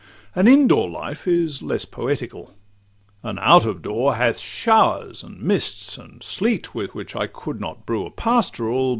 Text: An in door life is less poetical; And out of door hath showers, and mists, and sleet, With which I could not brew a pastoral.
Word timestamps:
An 0.33 0.47
in 0.47 0.65
door 0.65 0.89
life 0.89 1.27
is 1.27 1.61
less 1.61 1.85
poetical; 1.85 2.55
And 3.21 3.37
out 3.37 3.67
of 3.67 3.83
door 3.83 4.15
hath 4.15 4.39
showers, 4.39 5.21
and 5.21 5.39
mists, 5.39 5.95
and 5.95 6.23
sleet, 6.23 6.73
With 6.73 6.95
which 6.95 7.15
I 7.15 7.27
could 7.27 7.61
not 7.61 7.85
brew 7.85 8.07
a 8.07 8.09
pastoral. 8.09 8.89